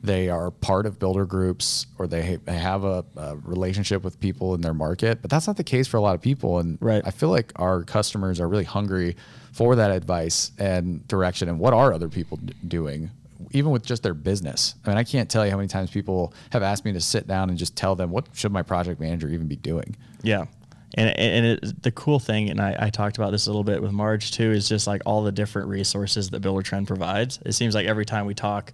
[0.03, 4.55] they are part of builder groups or they, they have a, a relationship with people
[4.55, 6.59] in their market, but that's not the case for a lot of people.
[6.59, 7.03] And Right.
[7.07, 9.17] I feel like our customers are really hungry
[9.53, 11.49] for that advice and direction.
[11.49, 13.11] And what are other people d- doing?
[13.53, 14.75] Even with just their business.
[14.85, 17.27] I mean, I can't tell you how many times people have asked me to sit
[17.27, 19.97] down and just tell them what should my project manager even be doing.
[20.23, 20.47] Yeah.
[20.95, 23.83] And, and it, the cool thing, and I, I talked about this a little bit
[23.83, 27.41] with Marge too, is just like all the different resources that Buildertrend provides.
[27.45, 28.73] It seems like every time we talk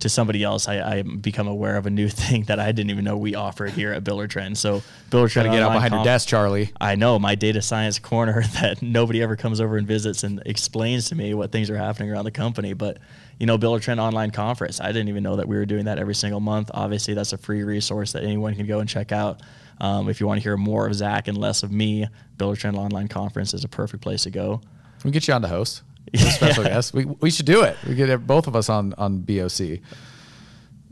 [0.00, 3.04] to somebody else, I, I become aware of a new thing that I didn't even
[3.04, 4.56] know we offered here at Buildertrend.
[4.58, 6.72] So Builder gotta get out behind your desk, Charley.
[6.80, 11.08] I know my data science corner that nobody ever comes over and visits and explains
[11.08, 12.74] to me what things are happening around the company.
[12.74, 12.98] But
[13.38, 16.14] you know, Buildertrend Online Conference, I didn't even know that we were doing that every
[16.14, 16.70] single month.
[16.74, 19.40] Obviously, that's a free resource that anyone can go and check out.
[19.82, 22.06] Um, if you want to hear more of Zach and less of me,
[22.38, 24.60] Buildertrend Online Conference is a perfect place to go.
[25.04, 25.82] We get you on to host.
[26.14, 26.92] A special guest.
[26.94, 27.76] We, we should do it.
[27.86, 29.78] We get both of us on on BOC.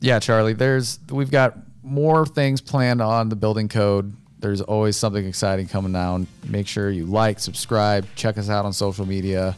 [0.01, 0.53] Yeah, Charley.
[0.53, 4.15] There's we've got more things planned on the building code.
[4.39, 6.27] There's always something exciting coming down.
[6.47, 9.57] Make sure you like, subscribe, check us out on social media.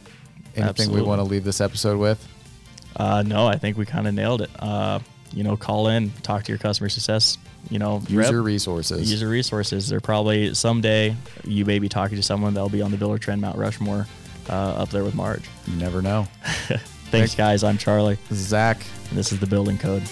[0.55, 1.01] Anything Absolutely.
[1.01, 2.27] we want to leave this episode with?
[2.95, 4.49] Uh, no, I think we kind of nailed it.
[4.59, 4.99] Uh,
[5.33, 7.37] you know, call in, talk to your customer success.
[7.69, 8.09] You know, rep.
[8.09, 9.09] User resources.
[9.11, 9.87] user resources.
[9.89, 13.57] They're probably someday you may be talking to someone that'll be on the Buildertrend Mount
[13.57, 14.05] Rushmore
[14.49, 15.43] uh, up there with Marge.
[15.67, 16.27] You never know.
[17.11, 17.63] Thanks, guys.
[17.63, 18.77] I'm Charley, This is Zach.
[19.09, 20.03] and this is the Building Code.